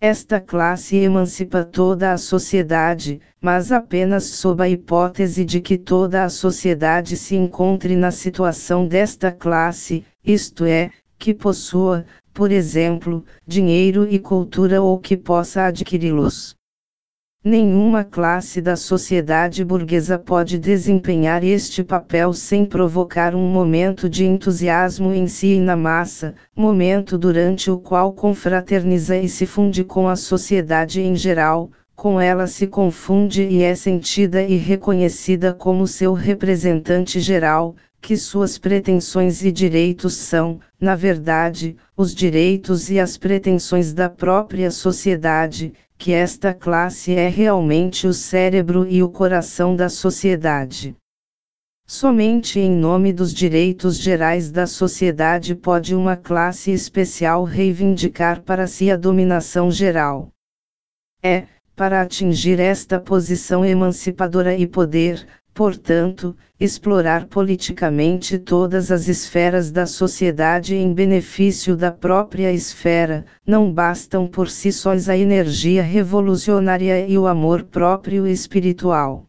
[0.00, 6.28] Esta classe emancipa toda a sociedade, mas apenas sob a hipótese de que toda a
[6.28, 12.06] sociedade se encontre na situação desta classe, isto é, que possua,
[12.38, 16.54] por exemplo, dinheiro e cultura ou que possa adquiri-los.
[17.44, 25.12] Nenhuma classe da sociedade burguesa pode desempenhar este papel sem provocar um momento de entusiasmo
[25.12, 30.14] em si e na massa, momento durante o qual confraterniza e se funde com a
[30.14, 37.18] sociedade em geral, com ela se confunde e é sentida e reconhecida como seu representante
[37.18, 44.08] geral, que suas pretensões e direitos são, na verdade, os direitos e as pretensões da
[44.08, 50.96] própria sociedade, que esta classe é realmente o cérebro e o coração da sociedade.
[51.86, 58.90] Somente em nome dos direitos gerais da sociedade pode uma classe especial reivindicar para si
[58.90, 60.30] a dominação geral.
[61.22, 65.26] É, para atingir esta posição emancipadora e poder,
[65.58, 74.28] portanto, explorar politicamente todas as esferas da sociedade em benefício da própria esfera, não bastam
[74.28, 79.24] por si sós a energia revolucionária e o amor próprio espiritual.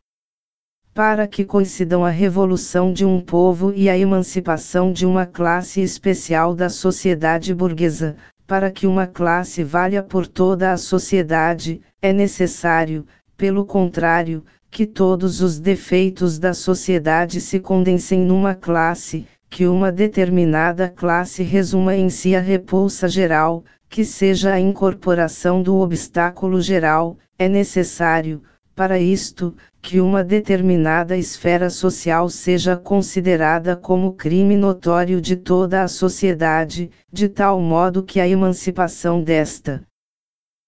[0.93, 6.53] Para que coincidam a revolução de um povo e a emancipação de uma classe especial
[6.53, 8.15] da sociedade burguesa,
[8.45, 13.03] para que uma classe valha por toda a sociedade, é necessário,
[13.35, 20.87] pelo contrário, que todos os defeitos da sociedade se condensem numa classe, que uma determinada
[20.87, 27.49] classe resuma em si a repulsa geral, que seja a incorporação do obstáculo geral, é
[27.49, 28.43] necessário,
[28.75, 35.87] para isto, que uma determinada esfera social seja considerada como crime notório de toda a
[35.87, 39.83] sociedade, de tal modo que a emancipação desta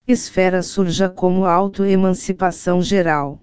[0.08, 3.40] esfera surja como auto-emancipação geral.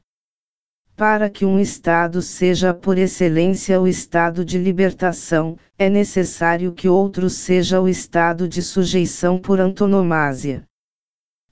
[0.99, 7.31] Para que um Estado seja por excelência o estado de libertação, é necessário que outro
[7.31, 10.65] seja o estado de sujeição por antonomasia.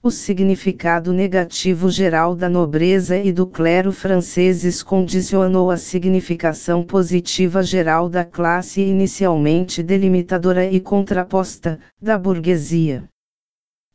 [0.03, 8.09] O significado negativo geral da nobreza e do clero franceses condicionou a significação positiva geral
[8.09, 13.07] da classe inicialmente delimitadora e contraposta, da burguesia.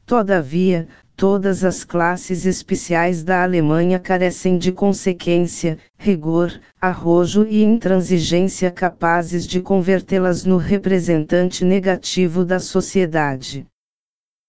[0.05, 9.47] Todavia, todas as classes especiais da Alemanha carecem de consequência, rigor, arrojo e intransigência capazes
[9.47, 13.65] de convertê-las no representante negativo da sociedade.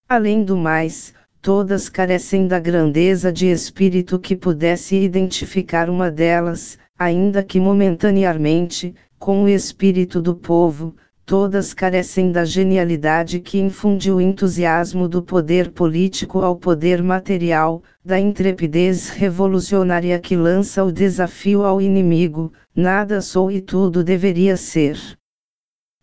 [0.09, 7.43] Além do mais, todas carecem da grandeza de espírito que pudesse identificar uma delas, ainda
[7.43, 10.95] que momentaneamente, com o espírito do povo,
[11.25, 18.19] todas carecem da genialidade que infunde o entusiasmo do poder político ao poder material, da
[18.19, 24.97] intrepidez revolucionária que lança o desafio ao inimigo, nada sou e tudo deveria ser.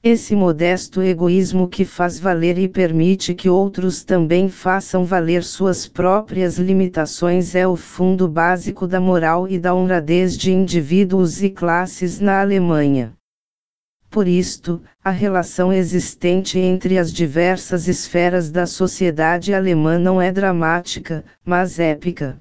[0.02, 6.58] Esse modesto egoísmo que faz valer e permite que outros também façam valer suas próprias
[6.58, 12.40] limitações é o fundo básico da moral e da honradez de indivíduos e classes na
[12.40, 13.12] Alemanha.
[14.10, 21.24] Por isto, a relação existente entre as diversas esferas da sociedade alemã não é dramática,
[21.44, 22.36] mas épica.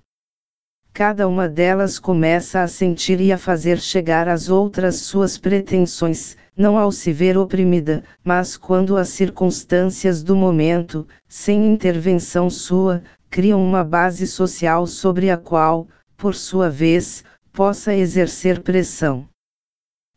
[0.92, 6.76] Cada uma delas começa a sentir e a fazer chegar às outras suas pretensões, não
[6.76, 13.84] ao se ver oprimida, mas quando as circunstâncias do momento, sem intervenção sua, criam uma
[13.84, 19.29] base social sobre a qual, por sua vez, possa exercer pressão.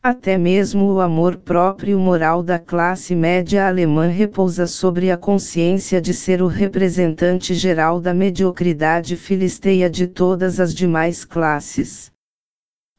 [0.05, 6.13] Até mesmo o amor próprio moral da classe média alemã repousa sobre a consciência de
[6.13, 12.12] ser o representante geral da mediocridade filisteia de todas as demais classes.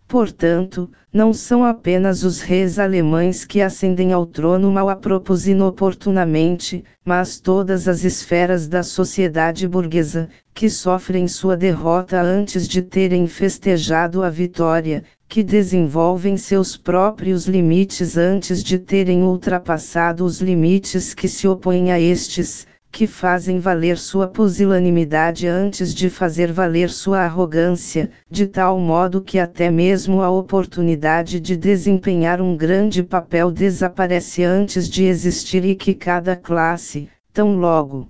[0.08, 6.84] Portanto, não são apenas os reis alemães que ascendem ao trono mal a propos inoportunamente,
[7.04, 14.22] mas todas as esferas da sociedade burguesa, que sofrem sua derrota antes de terem festejado
[14.22, 21.48] a vitória, que desenvolvem seus próprios limites antes de terem ultrapassado os limites que se
[21.48, 28.46] opõem a estes, que fazem valer sua pusilanimidade antes de fazer valer sua arrogância, de
[28.46, 35.06] tal modo que até mesmo a oportunidade de desempenhar um grande papel desaparece antes de
[35.06, 38.10] existir e que cada classe, tão logo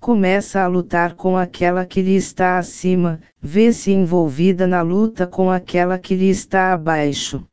[0.00, 5.98] começa a lutar com aquela que lhe está acima, vê-se envolvida na luta com aquela
[5.98, 7.44] que lhe está abaixo.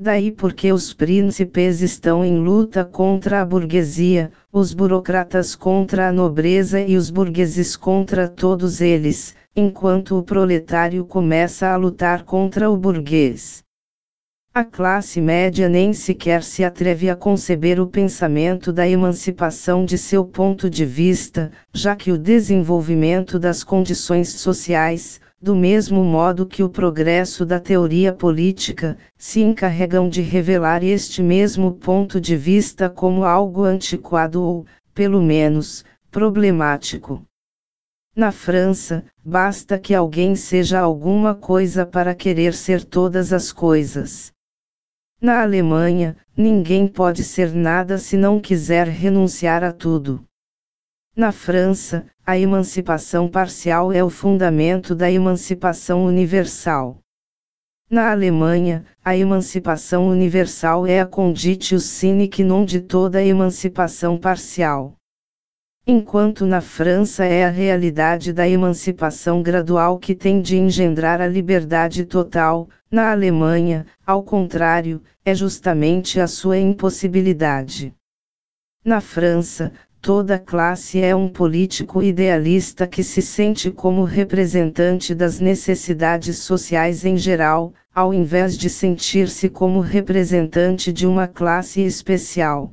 [0.00, 6.80] Daí porque os príncipes estão em luta contra a burguesia, os burocratas contra a nobreza
[6.80, 13.64] e os burgueses contra todos eles, enquanto o proletário começa a lutar contra o burguês.
[14.54, 20.24] A classe média nem sequer se atreve a conceber o pensamento da emancipação de seu
[20.24, 26.68] ponto de vista, já que o desenvolvimento das condições sociais, do mesmo modo que o
[26.68, 33.62] progresso da teoria política, se encarregam de revelar este mesmo ponto de vista como algo
[33.62, 37.22] antiquado ou, pelo menos, problemático.
[38.16, 44.32] Na França, basta que alguém seja alguma coisa para querer ser todas as coisas.
[45.20, 50.24] Na Alemanha, ninguém pode ser nada se não quiser renunciar a tudo.
[51.18, 57.00] Na França, a emancipação parcial é o fundamento da emancipação universal.
[57.90, 64.94] Na Alemanha, a emancipação universal é a conditio sine qua non de toda emancipação parcial.
[65.84, 72.04] Enquanto na França é a realidade da emancipação gradual que tem de engendrar a liberdade
[72.04, 77.92] total, na Alemanha, ao contrário, é justamente a sua impossibilidade.
[78.84, 86.38] Na França, Toda classe é um político idealista que se sente como representante das necessidades
[86.38, 92.72] sociais em geral, ao invés de sentir-se como representante de uma classe especial.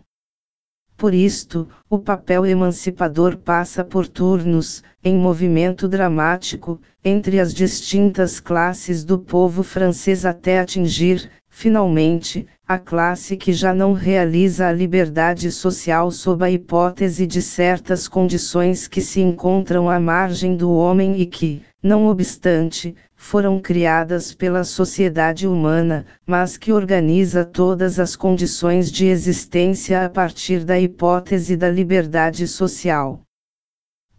[0.95, 9.03] Por isto, o papel emancipador passa por turnos, em movimento dramático, entre as distintas classes
[9.03, 16.11] do povo francês até atingir, finalmente, a classe que já não realiza a liberdade social
[16.11, 21.61] sob a hipótese de certas condições que se encontram à margem do homem e que,
[21.81, 30.03] não obstante, foram criadas pela sociedade humana, mas que organiza todas as condições de existência
[30.03, 33.24] a partir da hipótese da liberdade social.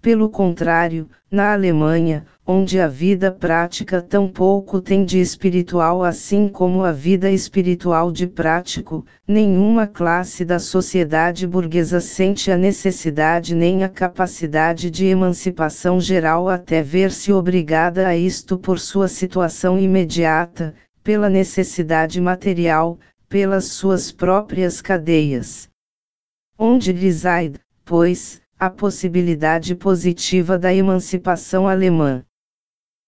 [0.06, 6.84] Pelo contrário, na Alemanha, onde a vida prática tão pouco tem de espiritual assim como
[6.84, 13.88] a vida espiritual de prático, nenhuma classe da sociedade burguesa sente a necessidade nem a
[13.88, 22.20] capacidade de emancipação geral até ver-se obrigada a isto por sua situação imediata, pela necessidade
[22.20, 22.96] material,
[23.28, 25.68] pelas suas próprias cadeias.
[26.56, 32.24] Onde reside, pois, a possibilidade positiva da emancipação alemã.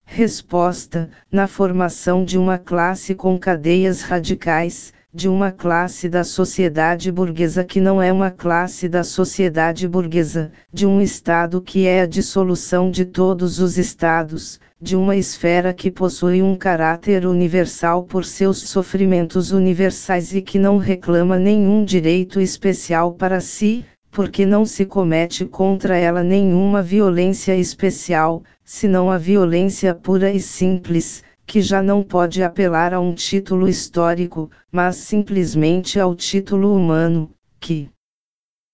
[0.04, 7.64] Resposta: na formação de uma classe com cadeias radicais, de uma classe da sociedade burguesa
[7.64, 12.90] que não é uma classe da sociedade burguesa, de um Estado que é a dissolução
[12.90, 19.50] de todos os Estados, de uma esfera que possui um caráter universal por seus sofrimentos
[19.50, 23.82] universais e que não reclama nenhum direito especial para si,
[24.18, 31.22] porque não se comete contra ela nenhuma violência especial, senão a violência pura e simples,
[31.46, 37.90] que já não pode apelar a um título histórico, mas simplesmente ao título humano, que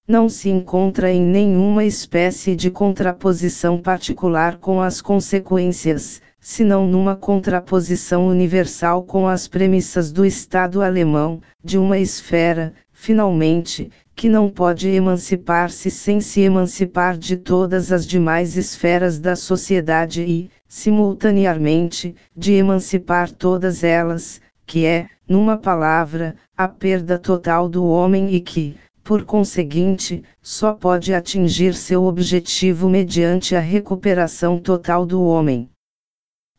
[0.09, 8.29] não se encontra em nenhuma espécie de contraposição particular com as consequências, senão numa contraposição
[8.29, 15.91] universal com as premissas do Estado alemão, de uma esfera, finalmente, que não pode emancipar-se
[15.91, 23.83] sem se emancipar de todas as demais esferas da sociedade e, simultaneamente, de emancipar todas
[23.83, 30.73] elas, que é, numa palavra, a perda total do homem e que, por conseguinte, só
[30.73, 35.69] pode atingir seu objetivo mediante a recuperação total do homem.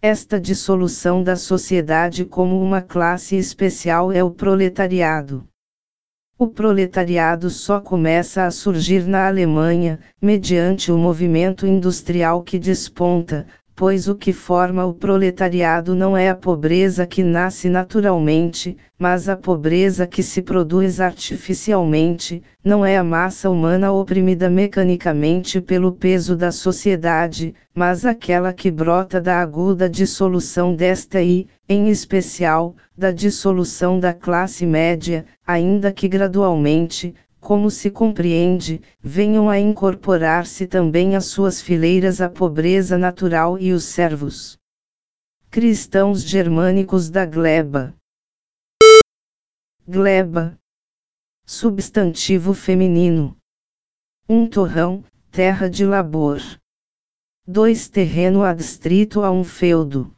[0.01, 5.47] Esta dissolução da sociedade como uma classe especial é o proletariado.
[6.37, 14.07] O proletariado só começa a surgir na Alemanha, mediante o movimento industrial que desponta, pois
[14.07, 20.07] o que forma o proletariado não é a pobreza que nasce naturalmente, mas a pobreza
[20.07, 27.53] que se produz artificialmente, não é a massa humana oprimida mecanicamente pelo peso da sociedade,
[27.73, 34.65] mas aquela que brota da aguda dissolução desta e, em especial, da dissolução da classe
[34.65, 37.13] média, ainda que gradualmente,
[37.45, 43.83] como se compreende, venham a incorporar-se também às suas fileiras a pobreza natural e os
[43.83, 44.57] servos
[45.51, 47.95] cristãos germânicos da gleba.
[49.87, 50.57] Gleba.
[51.45, 53.37] Substantivo feminino.
[54.27, 56.39] Um torrão, terra de labor.
[57.45, 57.89] 2.
[57.89, 60.11] Terreno adstrito a um feudo.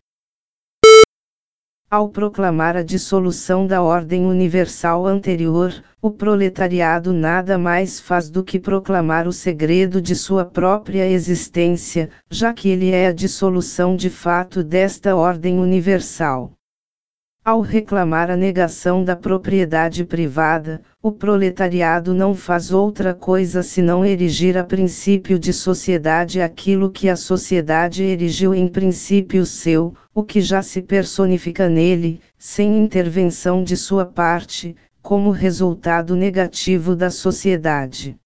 [1.89, 8.59] Ao proclamar a dissolução da ordem universal anterior, o proletariado nada mais faz do que
[8.59, 14.65] proclamar o segredo de sua própria existência, já que ele é a dissolução de fato
[14.65, 16.56] desta ordem universal.
[17.47, 24.57] Ao reclamar a negação da propriedade privada, o proletariado não faz outra coisa senão erigir
[24.57, 30.61] a princípio de sociedade aquilo que a sociedade erigiu em princípio seu, o que já
[30.61, 38.17] se personifica nele, sem intervenção de sua parte, como resultado negativo da sociedade.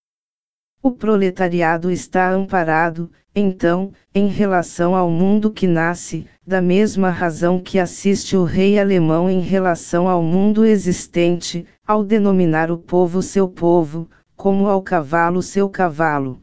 [0.84, 7.78] O proletariado está amparado, então, em relação ao mundo que nasce, da mesma razão que
[7.78, 14.10] assiste o rei alemão em relação ao mundo existente, ao denominar o povo seu povo,
[14.36, 16.42] como ao cavalo seu cavalo.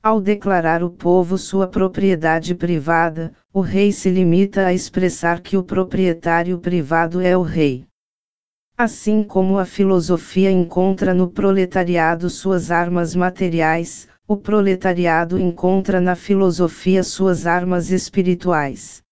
[0.00, 5.64] Ao declarar o povo sua propriedade privada, o rei se limita a expressar que o
[5.64, 7.84] proprietário privado é o rei.
[8.82, 17.02] Assim como a filosofia encontra no proletariado suas armas materiais, o proletariado encontra na filosofia
[17.02, 19.02] suas armas espirituais.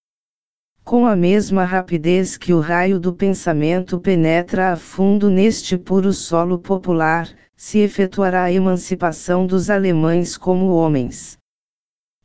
[0.83, 6.57] Com a mesma rapidez que o raio do pensamento penetra a fundo neste puro solo
[6.57, 11.37] popular, se efetuará a emancipação dos alemães como homens.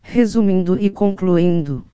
[0.01, 1.85] Resumindo e concluindo.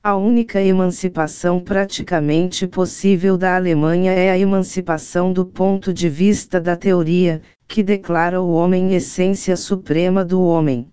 [0.00, 6.76] A única emancipação praticamente possível da Alemanha é a emancipação do ponto de vista da
[6.76, 10.88] teoria, que declara o homem essência suprema do homem.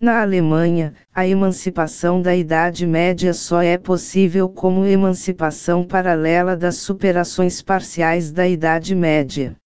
[0.00, 7.62] Na Alemanha, a emancipação da Idade Média só é possível como emancipação paralela das superações
[7.62, 9.56] parciais da Idade Média.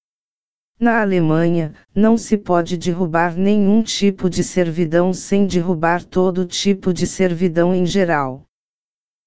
[0.82, 7.06] Na Alemanha, não se pode derrubar nenhum tipo de servidão sem derrubar todo tipo de
[7.06, 8.42] servidão em geral.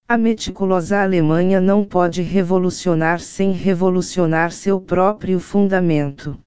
[0.05, 6.37] A meticulosa Alemanha não pode revolucionar sem revolucionar seu próprio fundamento.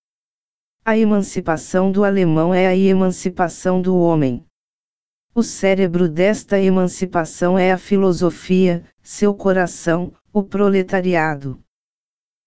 [0.85, 4.45] A emancipação do alemão é a emancipação do homem.
[5.35, 11.59] O cérebro desta emancipação é a filosofia, seu coração, o proletariado.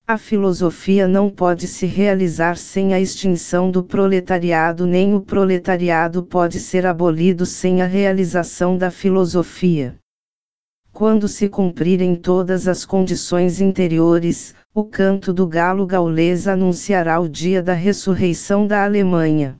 [0.07, 6.59] A filosofia não pode se realizar sem a extinção do proletariado, nem o proletariado pode
[6.59, 9.97] ser abolido sem a realização da filosofia.
[10.91, 17.63] Quando se cumprirem todas as condições interiores, o canto do galo gaulês anunciará o dia
[17.63, 19.57] da ressurreição da Alemanha.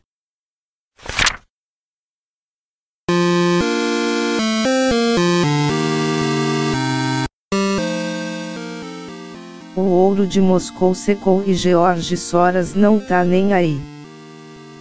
[10.02, 13.80] Ouro de Moscou secou e George Soras não tá nem aí.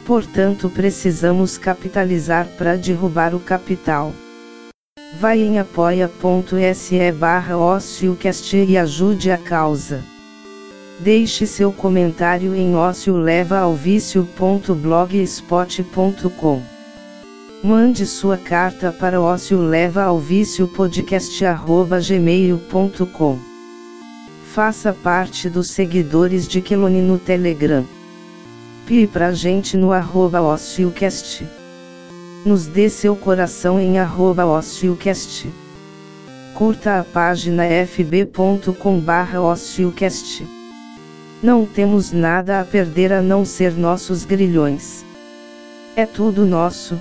[0.07, 4.15] Portanto, precisamos capitalizar para derrubar o capital.
[5.21, 7.59] Vai em apoia.se barra
[8.67, 10.03] e ajude a causa.
[11.01, 13.15] Deixe seu comentário em ócio.
[17.63, 19.61] Mande sua carta para ócio.
[24.53, 27.87] Faça parte dos seguidores de Kelone no Telegram.
[28.85, 31.47] Pie pra gente no arroba OcioCast.
[32.45, 35.49] Nos dê seu coração em arroba OcioCast.
[36.53, 39.39] Curta a página fb.com barra.
[41.41, 45.05] Não temos nada a perder a não ser nossos grilhões.
[45.95, 46.99] É tudo nosso.